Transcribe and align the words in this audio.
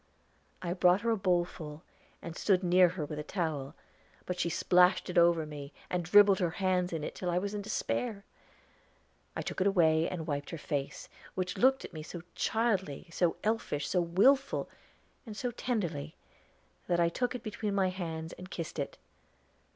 I 0.63 0.73
brought 0.73 1.01
her 1.01 1.11
a 1.11 1.15
bowl 1.15 1.45
full, 1.45 1.83
and 2.23 2.35
stood 2.35 2.63
near 2.63 2.89
her 2.89 3.05
with 3.05 3.19
a 3.19 3.23
towel; 3.23 3.75
but 4.25 4.39
she 4.39 4.49
splashed 4.49 5.11
it 5.11 5.17
over 5.19 5.45
me, 5.45 5.73
and 5.91 6.03
dribbled 6.03 6.39
her 6.39 6.49
hands 6.57 6.91
in 6.91 7.03
it 7.03 7.13
till 7.13 7.29
I 7.29 7.37
was 7.37 7.53
in 7.53 7.61
despair. 7.61 8.23
I 9.35 9.43
took 9.43 9.61
it 9.61 9.67
away 9.67 10.09
and 10.09 10.25
wiped 10.25 10.49
her 10.49 10.57
face, 10.57 11.07
which 11.35 11.55
looked 11.55 11.85
at 11.85 11.93
me 11.93 12.01
so 12.01 12.23
childly, 12.35 13.09
so 13.13 13.35
elfish, 13.43 13.87
so 13.87 14.01
willful, 14.01 14.67
and 15.27 15.37
so 15.37 15.51
tenderly, 15.51 16.15
that 16.87 16.99
I 16.99 17.07
took 17.09 17.35
it 17.35 17.43
between 17.43 17.75
my 17.75 17.89
hands 17.89 18.33
and 18.33 18.49
kissed 18.49 18.79
it. 18.79 18.97